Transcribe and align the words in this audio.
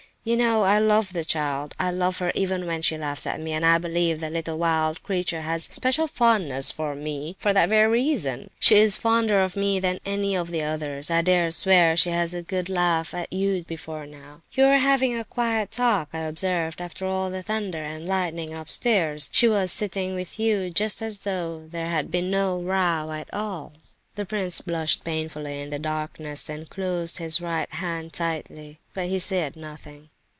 You 0.23 0.37
know 0.37 0.61
I 0.65 0.77
love 0.77 1.13
the 1.13 1.25
child—I 1.25 1.89
love 1.89 2.19
her 2.19 2.31
even 2.35 2.67
when 2.67 2.83
she 2.83 2.95
laughs 2.95 3.25
at 3.25 3.39
me, 3.39 3.53
and 3.53 3.65
I 3.65 3.79
believe 3.79 4.19
the 4.19 4.55
wild 4.55 4.89
little 4.99 5.03
creature 5.03 5.41
has 5.41 5.67
a 5.67 5.71
special 5.73 6.05
fondness 6.05 6.69
for 6.69 6.93
me 6.93 7.35
for 7.39 7.53
that 7.53 7.69
very 7.69 7.87
reason. 7.91 8.51
She 8.59 8.75
is 8.75 8.97
fonder 8.97 9.41
of 9.41 9.55
me 9.55 9.79
than 9.79 9.97
any 10.05 10.35
of 10.37 10.51
the 10.51 10.61
others. 10.61 11.09
I 11.09 11.23
dare 11.23 11.49
swear 11.49 11.97
she 11.97 12.11
has 12.11 12.33
had 12.33 12.39
a 12.41 12.43
good 12.43 12.69
laugh 12.69 13.15
at 13.15 13.33
you 13.33 13.63
before 13.63 14.05
now! 14.05 14.43
You 14.51 14.65
were 14.65 14.77
having 14.77 15.17
a 15.17 15.25
quiet 15.25 15.71
talk 15.71 16.09
just 16.11 16.13
now, 16.13 16.19
I 16.19 16.23
observed, 16.27 16.81
after 16.81 17.07
all 17.07 17.31
the 17.31 17.41
thunder 17.41 17.81
and 17.83 18.05
lightning 18.05 18.53
upstairs. 18.53 19.27
She 19.33 19.47
was 19.49 19.71
sitting 19.71 20.13
with 20.13 20.39
you 20.39 20.69
just 20.69 21.01
as 21.01 21.17
though 21.19 21.65
there 21.65 21.89
had 21.89 22.11
been 22.11 22.29
no 22.29 22.59
row 22.59 23.11
at 23.11 23.27
all." 23.33 23.73
The 24.13 24.25
prince 24.25 24.59
blushed 24.59 25.05
painfully 25.05 25.61
in 25.61 25.69
the 25.69 25.79
darkness, 25.79 26.49
and 26.49 26.69
closed 26.69 27.17
his 27.17 27.39
right 27.39 27.71
hand 27.75 28.11
tightly, 28.11 28.77
but 28.93 29.05
he 29.05 29.17
said 29.17 29.55
nothing. 29.55 30.09